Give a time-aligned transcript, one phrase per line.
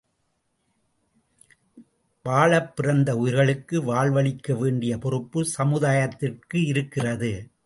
[2.25, 7.51] வாழப்பிறந்த உயிர்களுக்கு வாழ்வளிக்க வேண்டிய பொறுப்பு, சமுதாயத்திற்கு இருக்கிறது.